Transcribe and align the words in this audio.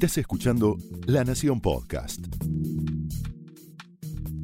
Estás 0.00 0.16
escuchando 0.16 0.78
La 1.06 1.24
Nación 1.24 1.60
Podcast. 1.60 2.24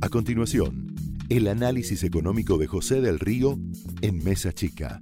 A 0.02 0.08
continuación, 0.10 0.94
el 1.30 1.48
análisis 1.48 2.04
económico 2.04 2.58
de 2.58 2.66
José 2.66 3.00
del 3.00 3.18
Río 3.18 3.56
en 4.02 4.22
Mesa 4.22 4.52
Chica. 4.52 5.00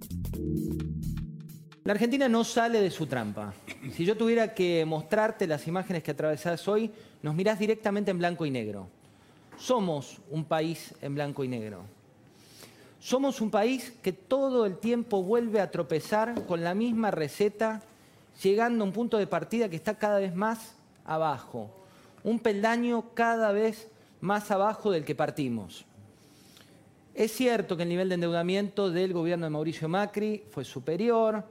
La 1.83 1.95
Argentina 1.95 2.29
no 2.29 2.45
sale 2.45 2.81
de 2.81 2.93
su 2.93 3.07
trampa. 3.07 3.53
Si 3.95 4.05
yo 4.05 4.17
tuviera 4.17 4.55
que 4.55 4.85
mostrarte 4.85 5.49
las 5.49 5.67
imágenes 5.67 6.05
que 6.05 6.13
atravesás 6.13 6.69
hoy, 6.69 6.93
nos 7.23 7.35
mirás 7.35 7.59
directamente 7.59 8.13
en 8.13 8.19
blanco 8.19 8.47
y 8.47 8.53
negro. 8.53 8.89
Somos 9.57 10.21
un 10.31 10.45
país 10.45 10.95
en 11.03 11.17
blanco 11.17 11.43
y 11.43 11.49
negro. 11.49 11.83
Somos 13.01 13.41
un 13.41 13.51
país 13.51 13.93
que 14.03 14.13
todo 14.13 14.67
el 14.67 14.79
tiempo 14.79 15.25
vuelve 15.25 15.61
a 15.61 15.73
tropezar 15.73 16.47
con 16.47 16.63
la 16.63 16.75
misma 16.75 17.11
receta, 17.11 17.83
llegando 18.43 18.85
a 18.85 18.87
un 18.87 18.93
punto 18.93 19.19
de 19.19 19.27
partida 19.27 19.69
que 19.69 19.77
está 19.77 19.99
cada 19.99 20.19
vez 20.19 20.35
más 20.35 20.75
abajo, 21.05 21.71
un 22.23 22.39
peldaño 22.39 23.15
cada 23.15 23.53
vez 23.53 23.89
más 24.21 24.51
abajo 24.51 24.91
del 24.91 25.05
que 25.05 25.15
partimos. 25.15 25.85
Es 27.15 27.33
cierto 27.33 27.77
que 27.77 27.85
el 27.85 27.89
nivel 27.89 28.09
de 28.09 28.17
endeudamiento 28.17 28.91
del 28.91 29.13
gobierno 29.13 29.47
de 29.47 29.51
Mauricio 29.51 29.89
Macri 29.89 30.43
fue 30.51 30.65
superior, 30.65 31.45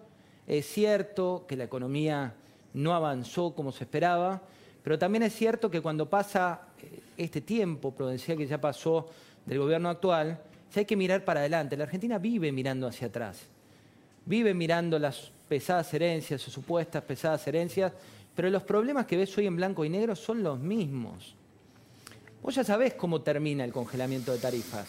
es 0.45 0.65
cierto 0.65 1.45
que 1.47 1.55
la 1.55 1.63
economía 1.63 2.33
no 2.73 2.93
avanzó 2.93 3.55
como 3.55 3.71
se 3.71 3.85
esperaba, 3.85 4.41
pero 4.83 4.99
también 4.99 5.23
es 5.23 5.33
cierto 5.33 5.71
que 5.71 5.81
cuando 5.81 6.09
pasa 6.09 6.61
eh, 6.81 6.99
este 7.17 7.39
tiempo 7.39 7.91
prudencial 7.91 8.37
que 8.37 8.47
ya 8.47 8.59
pasó 8.59 9.07
del 9.45 9.59
gobierno 9.59 9.89
actual, 9.89 10.39
ya 10.73 10.79
hay 10.79 10.85
que 10.85 10.97
mirar 10.97 11.23
para 11.23 11.39
adelante. 11.39 11.77
La 11.77 11.85
Argentina 11.85 12.17
vive 12.17 12.51
mirando 12.51 12.87
hacia 12.87 13.07
atrás, 13.07 13.43
vive 14.25 14.53
mirando 14.53 14.99
las 14.99 15.31
pesadas 15.53 15.93
herencias 15.93 16.47
o 16.47 16.49
supuestas 16.49 17.03
pesadas 17.03 17.45
herencias, 17.47 17.93
pero 18.33 18.49
los 18.49 18.63
problemas 18.63 19.05
que 19.05 19.15
ves 19.15 19.37
hoy 19.37 19.45
en 19.45 19.55
blanco 19.55 19.85
y 19.85 19.89
negro 19.89 20.15
son 20.15 20.41
los 20.41 20.57
mismos. 20.57 21.35
Vos 22.41 22.55
ya 22.55 22.63
sabés 22.63 22.95
cómo 22.95 23.21
termina 23.21 23.63
el 23.63 23.71
congelamiento 23.71 24.31
de 24.31 24.39
tarifas. 24.39 24.87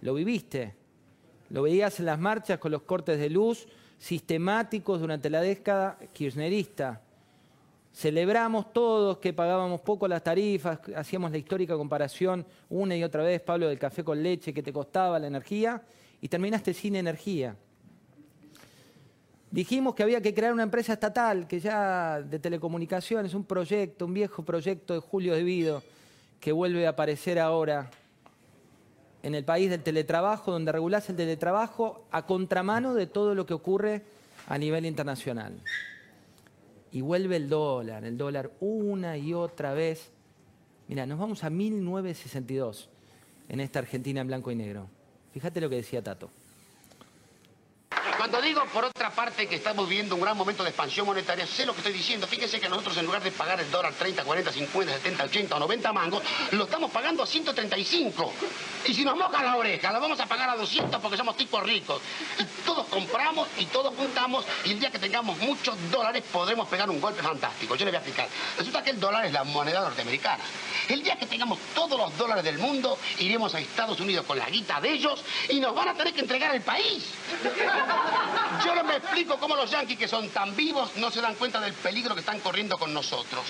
Lo 0.00 0.14
viviste. 0.14 0.74
Lo 1.50 1.60
veías 1.60 2.00
en 2.00 2.06
las 2.06 2.18
marchas 2.18 2.58
con 2.58 2.72
los 2.72 2.80
cortes 2.80 3.18
de 3.18 3.28
luz 3.28 3.68
sistemáticos 3.98 5.02
durante 5.02 5.28
la 5.28 5.42
década 5.42 5.98
kirchnerista. 6.14 7.02
Celebramos 7.92 8.72
todos 8.72 9.18
que 9.18 9.34
pagábamos 9.34 9.82
poco 9.82 10.08
las 10.08 10.24
tarifas, 10.24 10.78
hacíamos 10.96 11.30
la 11.30 11.36
histórica 11.36 11.76
comparación 11.76 12.46
una 12.70 12.96
y 12.96 13.04
otra 13.04 13.22
vez, 13.22 13.42
Pablo, 13.42 13.68
del 13.68 13.78
café 13.78 14.02
con 14.02 14.22
leche 14.22 14.54
que 14.54 14.62
te 14.62 14.72
costaba 14.72 15.18
la 15.18 15.26
energía, 15.26 15.82
y 16.22 16.28
terminaste 16.28 16.72
sin 16.72 16.96
energía. 16.96 17.54
Dijimos 19.50 19.94
que 19.94 20.02
había 20.02 20.20
que 20.20 20.34
crear 20.34 20.52
una 20.52 20.62
empresa 20.62 20.92
estatal, 20.92 21.48
que 21.48 21.58
ya 21.58 22.20
de 22.20 22.38
telecomunicaciones, 22.38 23.32
un 23.32 23.44
proyecto, 23.44 24.04
un 24.04 24.12
viejo 24.12 24.44
proyecto 24.44 24.92
de 24.92 25.00
Julio 25.00 25.34
Devido, 25.34 25.82
que 26.38 26.52
vuelve 26.52 26.86
a 26.86 26.90
aparecer 26.90 27.38
ahora 27.38 27.90
en 29.22 29.34
el 29.34 29.44
país 29.44 29.70
del 29.70 29.82
teletrabajo, 29.82 30.52
donde 30.52 30.70
regulás 30.70 31.08
el 31.08 31.16
teletrabajo 31.16 32.04
a 32.10 32.26
contramano 32.26 32.92
de 32.92 33.06
todo 33.06 33.34
lo 33.34 33.46
que 33.46 33.54
ocurre 33.54 34.02
a 34.48 34.58
nivel 34.58 34.84
internacional. 34.84 35.58
Y 36.92 37.00
vuelve 37.00 37.36
el 37.36 37.48
dólar, 37.48 38.04
el 38.04 38.18
dólar 38.18 38.50
una 38.60 39.16
y 39.16 39.32
otra 39.32 39.72
vez. 39.72 40.10
Mira, 40.88 41.06
nos 41.06 41.18
vamos 41.18 41.42
a 41.42 41.50
1962 41.50 42.88
en 43.48 43.60
esta 43.60 43.78
Argentina 43.78 44.20
en 44.20 44.26
blanco 44.26 44.50
y 44.50 44.56
negro. 44.56 44.88
Fíjate 45.32 45.60
lo 45.60 45.70
que 45.70 45.76
decía 45.76 46.02
Tato. 46.02 46.30
Cuando 48.30 48.46
digo, 48.46 48.62
por 48.74 48.84
otra 48.84 49.08
parte, 49.08 49.46
que 49.46 49.54
estamos 49.54 49.88
viviendo 49.88 50.14
un 50.14 50.20
gran 50.20 50.36
momento 50.36 50.62
de 50.62 50.68
expansión 50.68 51.06
monetaria, 51.06 51.46
sé 51.46 51.64
lo 51.64 51.72
que 51.72 51.78
estoy 51.78 51.94
diciendo. 51.94 52.26
Fíjense 52.26 52.60
que 52.60 52.68
nosotros, 52.68 52.94
en 52.98 53.06
lugar 53.06 53.22
de 53.22 53.32
pagar 53.32 53.58
el 53.58 53.70
dólar 53.70 53.94
30, 53.94 54.22
40, 54.22 54.52
50, 54.52 54.92
70, 54.92 55.24
80 55.24 55.56
o 55.56 55.58
90 55.58 55.92
mangos, 55.94 56.22
lo 56.50 56.64
estamos 56.64 56.90
pagando 56.90 57.22
a 57.22 57.26
135. 57.26 58.32
Y 58.84 58.92
si 58.92 59.02
nos 59.02 59.16
mojan 59.16 59.46
la 59.46 59.56
oreja, 59.56 59.90
lo 59.92 60.00
vamos 60.00 60.20
a 60.20 60.26
pagar 60.26 60.50
a 60.50 60.56
200 60.56 61.00
porque 61.00 61.16
somos 61.16 61.38
tipos 61.38 61.62
ricos. 61.62 62.02
Y 62.38 62.44
todos 62.66 62.86
compramos 62.88 63.48
y 63.56 63.64
todos 63.64 63.94
juntamos 63.96 64.44
y 64.66 64.72
el 64.72 64.80
día 64.80 64.90
que 64.90 64.98
tengamos 64.98 65.38
muchos 65.38 65.74
dólares 65.90 66.22
podremos 66.30 66.68
pegar 66.68 66.90
un 66.90 67.00
golpe 67.00 67.22
fantástico. 67.22 67.76
Yo 67.76 67.86
les 67.86 67.94
voy 67.94 67.96
a 67.96 68.00
explicar. 68.00 68.28
Resulta 68.58 68.84
que 68.84 68.90
el 68.90 69.00
dólar 69.00 69.24
es 69.24 69.32
la 69.32 69.44
moneda 69.44 69.80
norteamericana. 69.80 70.44
El 70.86 71.02
día 71.02 71.16
que 71.16 71.24
tengamos 71.24 71.58
todos 71.74 71.98
los 71.98 72.16
dólares 72.18 72.44
del 72.44 72.58
mundo, 72.58 72.98
iremos 73.20 73.54
a 73.54 73.60
Estados 73.60 73.98
Unidos 74.00 74.26
con 74.26 74.38
la 74.38 74.50
guita 74.50 74.82
de 74.82 74.90
ellos 74.90 75.24
y 75.48 75.60
nos 75.60 75.74
van 75.74 75.88
a 75.88 75.94
tener 75.94 76.12
que 76.12 76.20
entregar 76.20 76.54
el 76.54 76.60
país. 76.60 77.04
Yo 78.64 78.74
no 78.74 78.84
me 78.84 78.96
explico 78.96 79.38
cómo 79.38 79.54
los 79.56 79.70
yanquis 79.70 79.98
que 79.98 80.08
son 80.08 80.28
tan 80.30 80.56
vivos 80.56 80.96
no 80.96 81.10
se 81.10 81.20
dan 81.20 81.34
cuenta 81.34 81.60
del 81.60 81.72
peligro 81.74 82.14
que 82.14 82.20
están 82.20 82.40
corriendo 82.40 82.78
con 82.78 82.92
nosotros. 82.92 83.44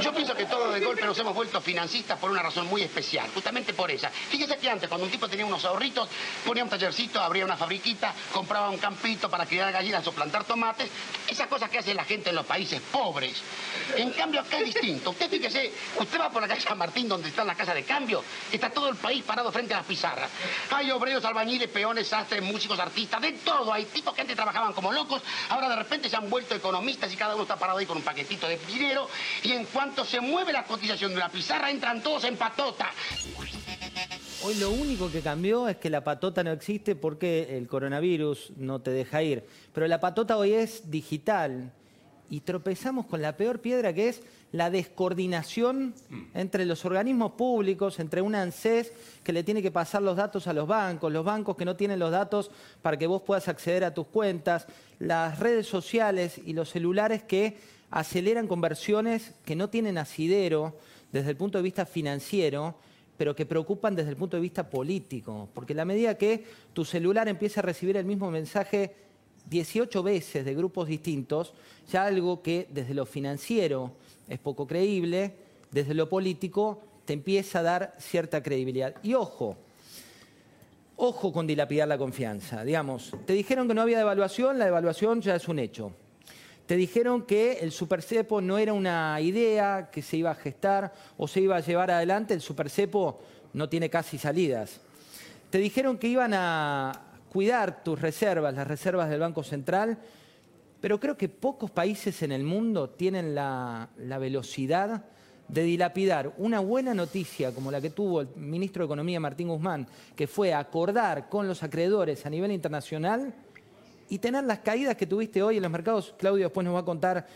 Yo 0.00 0.12
pienso 0.12 0.34
que 0.34 0.46
todos 0.46 0.74
de 0.74 0.80
golpe 0.80 1.04
nos 1.04 1.18
hemos 1.18 1.34
vuelto 1.34 1.60
financistas 1.60 2.18
por 2.18 2.30
una 2.30 2.42
razón 2.42 2.66
muy 2.66 2.82
especial, 2.82 3.28
justamente 3.32 3.72
por 3.72 3.90
esa. 3.90 4.10
Fíjese 4.10 4.56
que 4.56 4.68
antes, 4.68 4.88
cuando 4.88 5.04
un 5.04 5.10
tipo 5.10 5.28
tenía 5.28 5.46
unos 5.46 5.64
ahorritos, 5.64 6.08
ponía 6.44 6.64
un 6.64 6.70
tallercito, 6.70 7.20
abría 7.20 7.44
una 7.44 7.56
fabriquita, 7.56 8.12
compraba 8.32 8.70
un 8.70 8.78
campito 8.78 9.30
para 9.30 9.46
criar 9.46 9.72
gallinas 9.72 10.06
o 10.06 10.12
plantar 10.12 10.44
tomates, 10.44 10.88
esas 11.28 11.46
cosas 11.46 11.70
que 11.70 11.78
hace 11.78 11.94
la 11.94 12.04
gente 12.04 12.30
en 12.30 12.36
los 12.36 12.46
países 12.46 12.80
pobres. 12.80 13.40
En 13.96 14.10
cambio, 14.10 14.40
acá 14.40 14.58
es 14.58 14.74
distinto. 14.74 15.10
Usted 15.10 15.30
fíjese, 15.30 15.72
usted 15.98 16.20
va 16.20 16.30
por 16.30 16.42
la 16.42 16.48
calle 16.48 16.60
San 16.60 16.78
Martín, 16.78 17.08
donde 17.08 17.28
está 17.28 17.44
la 17.44 17.54
casa 17.54 17.74
de 17.74 17.84
cambio, 17.84 18.24
está 18.50 18.70
todo 18.70 18.88
el 18.88 18.96
país 18.96 19.22
parado 19.24 19.52
frente 19.52 19.74
a 19.74 19.78
las 19.78 19.86
pizarras. 19.86 20.30
Hay 20.70 20.90
obreros, 20.90 21.24
albañiles, 21.24 21.68
peones, 21.68 22.08
sastres, 22.08 22.42
músicos, 22.42 22.78
artistas, 22.78 23.20
de 23.20 23.32
todo. 23.32 23.75
Hay 23.76 23.84
tipos 23.84 24.14
que 24.14 24.22
antes 24.22 24.34
trabajaban 24.34 24.72
como 24.72 24.90
locos, 24.90 25.20
ahora 25.50 25.68
de 25.68 25.76
repente 25.76 26.08
se 26.08 26.16
han 26.16 26.30
vuelto 26.30 26.54
economistas 26.54 27.12
y 27.12 27.16
cada 27.16 27.34
uno 27.34 27.42
está 27.42 27.56
parado 27.56 27.78
ahí 27.78 27.84
con 27.84 27.98
un 27.98 28.02
paquetito 28.02 28.48
de 28.48 28.56
dinero. 28.66 29.06
Y 29.42 29.52
en 29.52 29.66
cuanto 29.66 30.02
se 30.02 30.18
mueve 30.18 30.50
la 30.50 30.64
cotización 30.64 31.10
de 31.10 31.18
una 31.18 31.28
pizarra, 31.28 31.70
entran 31.70 32.02
todos 32.02 32.24
en 32.24 32.38
patota. 32.38 32.90
Hoy 34.42 34.54
lo 34.54 34.70
único 34.70 35.10
que 35.10 35.20
cambió 35.20 35.68
es 35.68 35.76
que 35.76 35.90
la 35.90 36.02
patota 36.02 36.42
no 36.42 36.52
existe 36.52 36.96
porque 36.96 37.54
el 37.58 37.68
coronavirus 37.68 38.52
no 38.56 38.80
te 38.80 38.92
deja 38.92 39.22
ir. 39.22 39.44
Pero 39.74 39.86
la 39.88 40.00
patota 40.00 40.38
hoy 40.38 40.54
es 40.54 40.90
digital 40.90 41.70
y 42.30 42.40
tropezamos 42.40 43.06
con 43.06 43.22
la 43.22 43.36
peor 43.36 43.60
piedra 43.60 43.92
que 43.92 44.08
es 44.08 44.22
la 44.52 44.70
descoordinación 44.70 45.94
entre 46.34 46.64
los 46.64 46.84
organismos 46.84 47.32
públicos, 47.32 47.98
entre 47.98 48.22
una 48.22 48.42
ANSES 48.42 48.92
que 49.22 49.32
le 49.32 49.42
tiene 49.42 49.62
que 49.62 49.70
pasar 49.70 50.02
los 50.02 50.16
datos 50.16 50.46
a 50.46 50.52
los 50.52 50.66
bancos, 50.66 51.12
los 51.12 51.24
bancos 51.24 51.56
que 51.56 51.64
no 51.64 51.76
tienen 51.76 51.98
los 51.98 52.10
datos 52.10 52.50
para 52.82 52.96
que 52.96 53.06
vos 53.06 53.22
puedas 53.22 53.48
acceder 53.48 53.84
a 53.84 53.94
tus 53.94 54.06
cuentas, 54.06 54.66
las 54.98 55.38
redes 55.38 55.66
sociales 55.66 56.40
y 56.44 56.52
los 56.52 56.70
celulares 56.70 57.22
que 57.22 57.56
aceleran 57.90 58.46
conversiones 58.46 59.34
que 59.44 59.56
no 59.56 59.68
tienen 59.68 59.98
asidero 59.98 60.76
desde 61.12 61.30
el 61.30 61.36
punto 61.36 61.58
de 61.58 61.62
vista 61.62 61.86
financiero, 61.86 62.76
pero 63.16 63.34
que 63.34 63.46
preocupan 63.46 63.94
desde 63.94 64.10
el 64.10 64.16
punto 64.16 64.36
de 64.36 64.42
vista 64.42 64.68
político, 64.68 65.48
porque 65.54 65.74
la 65.74 65.84
medida 65.84 66.16
que 66.16 66.44
tu 66.72 66.84
celular 66.84 67.28
empieza 67.28 67.60
a 67.60 67.62
recibir 67.62 67.96
el 67.96 68.04
mismo 68.04 68.30
mensaje 68.30 68.94
18 69.48 70.02
veces 70.02 70.44
de 70.44 70.54
grupos 70.54 70.88
distintos, 70.88 71.54
ya 71.90 72.04
algo 72.04 72.42
que 72.42 72.66
desde 72.70 72.94
lo 72.94 73.06
financiero 73.06 73.92
es 74.28 74.38
poco 74.38 74.66
creíble, 74.66 75.32
desde 75.70 75.94
lo 75.94 76.08
político 76.08 76.82
te 77.04 77.12
empieza 77.12 77.60
a 77.60 77.62
dar 77.62 77.94
cierta 77.98 78.42
credibilidad. 78.42 78.94
Y 79.02 79.14
ojo, 79.14 79.56
ojo 80.96 81.32
con 81.32 81.46
dilapidar 81.46 81.88
la 81.88 81.98
confianza. 81.98 82.64
Digamos, 82.64 83.12
te 83.24 83.32
dijeron 83.32 83.68
que 83.68 83.74
no 83.74 83.82
había 83.82 83.98
devaluación, 83.98 84.58
la 84.58 84.64
devaluación 84.64 85.20
ya 85.20 85.36
es 85.36 85.48
un 85.48 85.58
hecho. 85.58 85.92
Te 86.66 86.76
dijeron 86.76 87.22
que 87.22 87.58
el 87.60 87.70
supercepo 87.70 88.40
no 88.40 88.58
era 88.58 88.72
una 88.72 89.20
idea 89.20 89.88
que 89.92 90.02
se 90.02 90.16
iba 90.16 90.32
a 90.32 90.34
gestar 90.34 90.92
o 91.16 91.28
se 91.28 91.40
iba 91.40 91.56
a 91.56 91.60
llevar 91.60 91.92
adelante, 91.92 92.34
el 92.34 92.40
supercepo 92.40 93.20
no 93.52 93.68
tiene 93.68 93.88
casi 93.88 94.18
salidas. 94.18 94.80
Te 95.50 95.58
dijeron 95.58 95.96
que 95.96 96.08
iban 96.08 96.34
a 96.34 97.05
cuidar 97.36 97.84
tus 97.84 98.00
reservas, 98.00 98.54
las 98.54 98.66
reservas 98.66 99.10
del 99.10 99.20
Banco 99.20 99.42
Central, 99.42 99.98
pero 100.80 100.98
creo 100.98 101.18
que 101.18 101.28
pocos 101.28 101.70
países 101.70 102.22
en 102.22 102.32
el 102.32 102.44
mundo 102.44 102.88
tienen 102.88 103.34
la, 103.34 103.90
velocidad 103.98 105.04
de 105.46 105.62
dilapidar 105.62 106.32
una 106.38 106.60
buena 106.60 106.94
noticia 106.94 107.52
como 107.52 107.70
la 107.70 107.82
que 107.82 107.90
tuvo 107.90 108.22
el 108.22 108.28
ministro 108.36 108.80
de 108.80 108.86
Economía 108.86 109.20
Martín 109.20 109.48
Guzmán, 109.48 109.86
que 110.16 110.26
fue 110.26 110.54
acordar 110.54 111.28
con 111.28 111.46
los 111.46 111.62
acreedores 111.62 112.24
a 112.24 112.30
nivel 112.30 112.52
internacional 112.52 113.34
y 114.08 114.18
tener 114.18 114.44
las 114.44 114.60
caídas 114.60 114.96
que 114.96 115.06
tuviste 115.06 115.42
hoy 115.42 115.58
en 115.58 115.62
los 115.62 115.70
mercados. 115.70 116.14
Claudio 116.16 116.44
después 116.46 116.64
nos 116.64 116.74
va 116.74 116.80
a 116.80 116.84
contar 116.86 117.26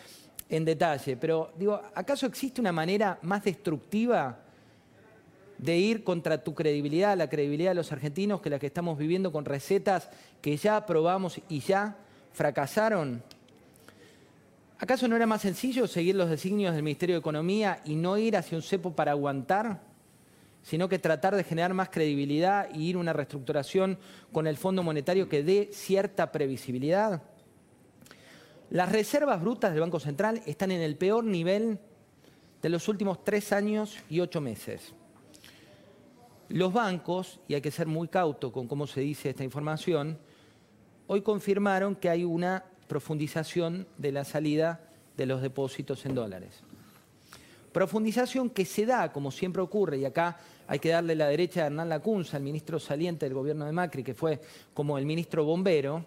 en 0.49 0.65
detalle, 0.65 1.19
pero 1.19 1.53
digo, 1.59 1.79
¿acaso 1.95 2.25
existe 2.25 2.63
una 2.63 2.73
manera 2.73 3.19
más 3.21 3.45
destructiva 3.45 4.45
de 5.61 5.77
ir 5.77 6.05
contra 6.05 6.43
tu 6.43 6.55
credibilidad, 6.55 7.17
la 7.17 7.29
credibilidad 7.29 7.73
de 7.73 7.75
los 7.75 7.93
argentinos, 7.93 8.41
que 8.41 8.49
la 8.49 8.59
que 8.59 8.67
estamos 8.67 8.97
viviendo 8.97 9.31
con 9.31 9.45
recetas 9.45 10.09
que 10.41 10.57
ya 10.57 10.87
probamos 10.87 11.41
y 11.49 11.61
ya 11.61 11.99
fracasaron? 12.33 13.23
¿Acaso 14.79 15.07
no 15.07 15.17
era 15.17 15.27
más 15.27 15.43
sencillo 15.43 15.87
seguir 15.87 16.15
los 16.15 16.31
designios 16.31 16.75
del 16.75 16.83
Ministerio 16.83 17.17
de 17.17 17.21
Economía 17.21 17.83
y 17.85 17.95
no 17.97 18.17
ir 18.17 18.39
hacia 18.39 18.57
un 18.57 18.63
cepo 18.63 18.97
para 18.97 19.11
aguantar, 19.11 19.83
sino 20.63 20.89
que 20.89 20.99
tratar 20.99 21.37
de 21.37 21.45
generar 21.45 21.75
más 21.75 21.91
credibilidad 21.91 22.69
y 22.75 22.89
ir 22.89 22.97
a 22.97 23.01
una 23.01 23.13
reestructuración 23.13 23.99
con 24.33 24.47
el 24.47 24.57
Fondo 24.57 24.83
Monetario 24.83 25.29
que 25.29 25.43
dé 25.43 25.69
cierta 25.75 26.33
previsibilidad? 26.33 27.23
Las 28.71 28.91
reservas 28.91 29.43
brutas 29.43 29.73
del 29.73 29.81
Banco 29.83 30.01
Central 30.01 30.41
están 30.47 30.71
en 30.71 30.81
el 30.81 30.97
peor 30.97 31.25
nivel 31.25 31.79
de 32.63 32.69
los 32.71 32.89
últimos 32.89 33.23
tres 33.23 33.53
años 33.53 33.99
y 34.09 34.21
ocho 34.21 34.41
meses. 34.41 34.95
Los 36.51 36.73
bancos, 36.73 37.39
y 37.47 37.55
hay 37.55 37.61
que 37.61 37.71
ser 37.71 37.87
muy 37.87 38.09
cauto 38.09 38.51
con 38.51 38.67
cómo 38.67 38.89
se 38.89 39.01
dice 39.01 39.31
esta 39.31 39.45
información, 39.45 40.19
hoy 41.07 41.23
confirmaron 41.23 41.95
que 41.95 42.11
hay 42.11 42.25
una 42.25 42.65
profundización 42.89 43.87
de 43.99 44.11
la 44.11 44.25
salida 44.25 44.81
de 45.17 45.27
los 45.27 45.43
depósitos 45.43 46.05
en 46.07 46.17
dólares. 46.17 46.61
Profundización 47.73 48.51
que 48.51 48.65
se 48.65 48.85
da, 48.85 49.13
como 49.13 49.31
siempre 49.31 49.63
ocurre, 49.63 49.99
y 49.99 50.05
acá 50.05 50.39
hay 50.67 50.81
que 50.81 50.89
darle 50.89 51.15
la 51.15 51.29
derecha 51.29 51.63
a 51.63 51.67
Hernán 51.67 51.89
Lacunza, 51.89 52.37
el 52.37 52.43
ministro 52.43 52.81
saliente 52.81 53.27
del 53.27 53.35
gobierno 53.35 53.65
de 53.65 53.71
Macri, 53.71 54.03
que 54.03 54.15
fue 54.15 54.41
como 54.75 54.99
el 54.99 55.07
ministro 55.07 55.45
bombero, 55.45 56.05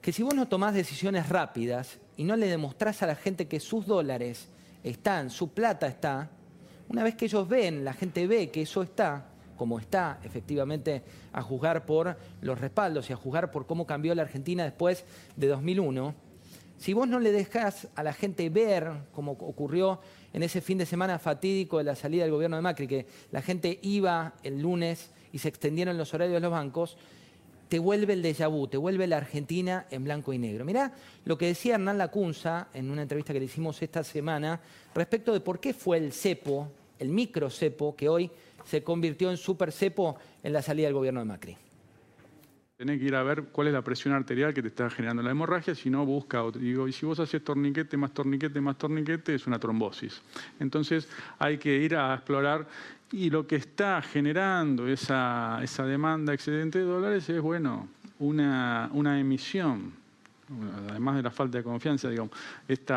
que 0.00 0.10
si 0.10 0.22
vos 0.22 0.34
no 0.34 0.48
tomás 0.48 0.72
decisiones 0.72 1.28
rápidas 1.28 1.98
y 2.16 2.24
no 2.24 2.34
le 2.34 2.46
demostrás 2.46 3.02
a 3.02 3.06
la 3.06 3.14
gente 3.14 3.46
que 3.46 3.60
sus 3.60 3.84
dólares 3.84 4.48
están, 4.82 5.28
su 5.28 5.50
plata 5.50 5.86
está, 5.86 6.30
una 6.88 7.02
vez 7.02 7.14
que 7.14 7.26
ellos 7.26 7.48
ven, 7.48 7.84
la 7.84 7.92
gente 7.92 8.26
ve 8.26 8.50
que 8.50 8.62
eso 8.62 8.82
está, 8.82 9.26
como 9.56 9.78
está 9.78 10.18
efectivamente 10.24 11.02
a 11.32 11.42
juzgar 11.42 11.86
por 11.86 12.16
los 12.40 12.60
respaldos 12.60 13.08
y 13.08 13.12
a 13.12 13.16
juzgar 13.16 13.50
por 13.50 13.66
cómo 13.66 13.86
cambió 13.86 14.14
la 14.14 14.22
Argentina 14.22 14.64
después 14.64 15.04
de 15.36 15.46
2001, 15.46 16.14
si 16.82 16.94
vos 16.94 17.06
no 17.06 17.20
le 17.20 17.30
dejás 17.30 17.86
a 17.94 18.02
la 18.02 18.12
gente 18.12 18.50
ver, 18.50 18.90
como 19.12 19.32
ocurrió 19.32 20.00
en 20.32 20.42
ese 20.42 20.60
fin 20.60 20.78
de 20.78 20.84
semana 20.84 21.20
fatídico 21.20 21.78
de 21.78 21.84
la 21.84 21.94
salida 21.94 22.24
del 22.24 22.32
gobierno 22.32 22.56
de 22.56 22.62
Macri, 22.62 22.88
que 22.88 23.06
la 23.30 23.40
gente 23.40 23.78
iba 23.82 24.34
el 24.42 24.60
lunes 24.60 25.12
y 25.32 25.38
se 25.38 25.48
extendieron 25.48 25.96
los 25.96 26.12
horarios 26.12 26.34
de 26.34 26.40
los 26.40 26.50
bancos, 26.50 26.96
te 27.72 27.78
vuelve 27.78 28.12
el 28.12 28.22
déjà 28.22 28.48
vu, 28.48 28.68
te 28.68 28.76
vuelve 28.76 29.06
la 29.06 29.16
Argentina 29.16 29.86
en 29.90 30.04
blanco 30.04 30.34
y 30.34 30.36
negro. 30.36 30.62
Mirá 30.62 30.92
lo 31.24 31.38
que 31.38 31.46
decía 31.46 31.76
Hernán 31.76 31.96
Lacunza 31.96 32.68
en 32.74 32.90
una 32.90 33.00
entrevista 33.00 33.32
que 33.32 33.38
le 33.38 33.46
hicimos 33.46 33.80
esta 33.80 34.04
semana 34.04 34.60
respecto 34.94 35.32
de 35.32 35.40
por 35.40 35.58
qué 35.58 35.72
fue 35.72 35.96
el 35.96 36.12
cepo, 36.12 36.70
el 36.98 37.08
micro 37.08 37.48
cepo, 37.48 37.96
que 37.96 38.10
hoy 38.10 38.30
se 38.66 38.82
convirtió 38.82 39.30
en 39.30 39.38
super 39.38 39.72
cepo 39.72 40.18
en 40.42 40.52
la 40.52 40.60
salida 40.60 40.88
del 40.88 40.94
gobierno 40.94 41.20
de 41.20 41.24
Macri. 41.24 41.56
Tenés 42.76 42.98
que 42.98 43.06
ir 43.06 43.14
a 43.14 43.22
ver 43.22 43.44
cuál 43.44 43.68
es 43.68 43.72
la 43.72 43.80
presión 43.80 44.12
arterial 44.12 44.52
que 44.52 44.60
te 44.60 44.68
está 44.68 44.90
generando 44.90 45.22
la 45.22 45.30
hemorragia, 45.30 45.74
si 45.74 45.88
no 45.88 46.04
busca 46.04 46.42
otro. 46.42 46.60
Digo, 46.60 46.86
y 46.88 46.92
si 46.92 47.06
vos 47.06 47.20
haces 47.20 47.42
torniquete 47.42 47.96
más 47.96 48.12
torniquete 48.12 48.60
más 48.60 48.76
torniquete, 48.76 49.34
es 49.34 49.46
una 49.46 49.58
trombosis. 49.58 50.20
Entonces 50.60 51.08
hay 51.38 51.56
que 51.56 51.74
ir 51.74 51.96
a 51.96 52.12
explorar 52.12 52.66
y 53.12 53.30
lo 53.30 53.46
que 53.46 53.56
está 53.56 54.00
generando 54.00 54.88
esa, 54.88 55.60
esa 55.62 55.84
demanda 55.84 56.32
excedente 56.32 56.78
de 56.78 56.84
dólares 56.84 57.28
es, 57.28 57.40
bueno, 57.40 57.88
una, 58.18 58.88
una 58.92 59.20
emisión, 59.20 59.92
además 60.88 61.16
de 61.16 61.22
la 61.22 61.30
falta 61.30 61.58
de 61.58 61.64
confianza, 61.64 62.08
digamos, 62.08 62.32
este 62.66 62.94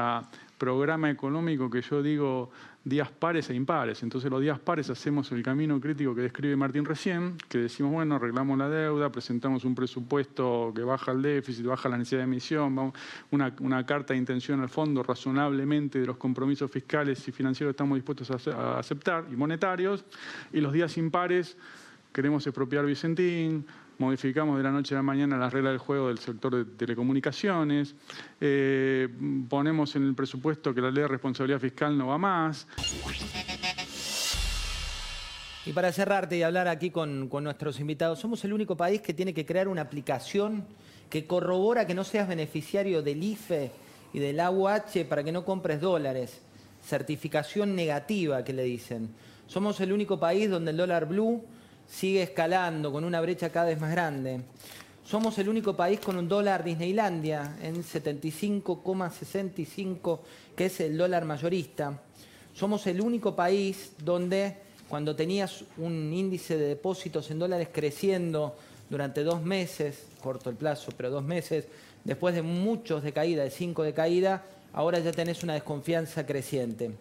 programa 0.58 1.10
económico 1.10 1.70
que 1.70 1.82
yo 1.82 2.02
digo 2.02 2.50
días 2.86 3.10
pares 3.10 3.50
e 3.50 3.56
impares. 3.56 4.04
Entonces 4.04 4.30
los 4.30 4.40
días 4.40 4.60
pares 4.60 4.90
hacemos 4.92 5.32
el 5.32 5.42
camino 5.42 5.82
crítico 5.82 6.14
que 6.14 6.22
describe 6.22 6.56
Martín 6.56 6.86
recién, 6.86 7.36
que 7.50 7.58
decimos, 7.58 7.92
bueno, 7.92 8.16
arreglamos 8.16 8.58
la 8.60 8.70
deuda, 8.70 9.12
presentamos 9.12 9.66
un 9.66 9.74
presupuesto 9.74 10.72
que 10.74 10.84
baja 10.84 11.12
el 11.12 11.24
déficit, 11.24 11.66
baja 11.66 11.90
la 11.90 11.98
necesidad 11.98 12.20
de 12.20 12.26
emisión, 12.26 12.94
una, 13.32 13.56
una 13.60 13.86
carta 13.88 14.14
de 14.14 14.20
intención 14.20 14.62
al 14.62 14.70
fondo 14.70 15.02
razonablemente 15.02 16.00
de 16.00 16.06
los 16.06 16.18
compromisos 16.18 16.70
fiscales 16.70 17.28
y 17.28 17.32
financieros 17.32 17.72
que 17.72 17.76
estamos 17.76 17.96
dispuestos 17.98 18.48
a, 18.48 18.78
aceptar 18.78 19.26
y 19.32 19.36
monetarios. 19.36 20.06
Y 20.54 20.62
los 20.62 20.72
días 20.72 20.96
impares 20.98 21.58
queremos 22.14 22.46
expropiar 22.46 22.86
Vicentín, 22.86 23.66
modificamos 23.98 24.58
de 24.58 24.64
la 24.64 24.72
noche 24.72 24.96
a 24.96 24.98
la 24.98 25.04
mañana 25.04 25.38
las 25.38 25.54
reglas 25.54 25.74
del 25.74 25.80
juego 25.80 26.08
del 26.08 26.20
sector 26.20 26.56
de 26.56 26.66
telecomunicaciones, 26.66 27.96
eh, 28.40 29.08
ponemos 29.50 29.96
en 29.96 30.08
el 30.08 30.16
presupuesto 30.16 30.74
que 30.74 30.82
la 30.82 30.92
ley 30.92 31.04
de 31.04 31.08
responsabilidad 31.08 31.60
fiscal 31.60 31.98
no 31.98 32.08
va 32.08 32.18
más. 32.18 32.68
Y 35.66 35.74
para 35.74 35.92
cerrarte 35.92 36.38
y 36.38 36.44
hablar 36.44 36.68
aquí 36.68 36.92
con, 36.92 37.28
con 37.28 37.44
nuestros 37.44 37.80
invitados, 37.80 38.20
somos 38.20 38.44
el 38.46 38.54
único 38.54 38.78
país 38.78 39.02
que 39.02 39.14
tiene 39.14 39.34
que 39.34 39.46
crear 39.46 39.68
una 39.68 39.82
aplicación 39.82 40.66
que 41.10 41.26
corrobora 41.26 41.88
que 41.88 41.96
no 41.96 42.04
seas 42.04 42.28
beneficiario 42.28 43.02
del 43.02 43.24
IFE 43.24 43.72
y 44.14 44.20
del 44.20 44.40
AUH 44.40 45.06
para 45.10 45.24
que 45.24 45.32
no 45.32 45.44
compres 45.44 45.82
dólares. 45.82 46.42
Certificación 46.84 47.76
negativa 47.76 48.44
que 48.44 48.54
le 48.54 48.64
dicen. 48.64 49.10
Somos 49.48 49.80
el 49.82 49.92
único 49.92 50.20
país 50.20 50.50
donde 50.50 50.72
el 50.72 50.78
dólar 50.78 51.08
blue 51.08 51.44
sigue 51.88 52.24
escalando 52.24 52.92
con 52.92 53.04
una 53.04 53.22
brecha 53.22 53.50
cada 53.50 53.68
vez 53.68 53.80
más 53.80 53.92
grande. 53.92 54.42
Somos 55.06 55.38
el 55.38 55.48
único 55.50 55.76
país 55.76 56.00
con 56.00 56.18
un 56.18 56.28
dólar 56.28 56.64
Disneylandia 56.64 57.58
en 57.62 57.84
75,65, 57.84 60.20
que 60.56 60.66
es 60.66 60.80
el 60.80 60.98
dólar 60.98 61.26
mayorista. 61.26 62.02
Somos 62.54 62.88
el 62.88 63.00
único 63.02 63.36
país 63.36 63.92
donde 64.04 64.58
cuando 64.90 65.16
tenías 65.16 65.64
un 65.78 66.12
índice 66.14 66.58
de 66.58 66.70
depósitos 66.70 67.30
en 67.30 67.38
dólares 67.40 67.68
creciendo 67.72 68.56
durante 68.90 69.24
dos 69.24 69.44
meses, 69.44 70.06
corto 70.22 70.50
el 70.50 70.56
plazo, 70.56 70.92
pero 70.96 71.10
dos 71.10 71.24
meses, 71.24 71.68
después 72.04 72.34
de 72.34 72.42
muchos 72.42 73.04
de 73.04 73.12
caída, 73.12 73.44
de 73.44 73.52
cinco 73.52 73.84
de 73.84 73.94
caída, 73.94 74.44
ahora 74.74 75.00
ya 75.00 75.12
tenés 75.12 75.44
una 75.44 75.54
desconfianza 75.54 76.26
creciente. 76.26 76.92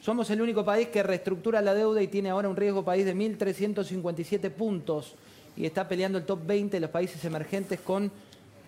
Somos 0.00 0.30
el 0.30 0.40
único 0.40 0.64
país 0.64 0.88
que 0.88 1.02
reestructura 1.02 1.60
la 1.62 1.74
deuda 1.74 2.02
y 2.02 2.08
tiene 2.08 2.30
ahora 2.30 2.48
un 2.48 2.56
riesgo 2.56 2.84
país 2.84 3.04
de 3.04 3.14
1.357 3.14 4.50
puntos 4.50 5.14
y 5.56 5.66
está 5.66 5.88
peleando 5.88 6.18
el 6.18 6.24
top 6.24 6.46
20 6.46 6.76
de 6.76 6.80
los 6.80 6.90
países 6.90 7.24
emergentes 7.24 7.80
con 7.80 8.10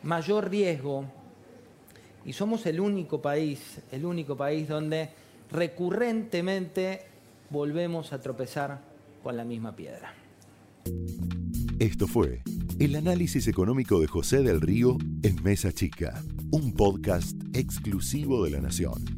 mayor 0.03 0.51
riesgo. 0.51 1.05
Y 2.25 2.33
somos 2.33 2.67
el 2.67 2.81
único 2.81 3.23
país, 3.23 3.79
el 3.93 4.05
único 4.05 4.37
país 4.37 4.69
donde 4.69 5.11
recurrentemente 5.51 7.03
volvemos 7.51 8.13
a 8.13 8.21
tropezar 8.21 8.81
con 9.23 9.37
la 9.37 9.45
misma 9.45 9.75
piedra. 9.75 10.13
Esto 11.79 12.07
fue 12.07 12.43
el 12.79 12.97
análisis 12.97 13.49
económico 13.49 14.01
de 14.01 14.07
José 14.07 14.43
del 14.43 14.61
Río 14.61 14.99
en 15.23 15.43
Mesa 15.43 15.73
Chica, 15.73 16.23
un 16.51 16.73
podcast 16.73 17.37
exclusivo 17.53 18.45
de 18.45 18.51
la 18.51 18.61
Nación. 18.61 19.18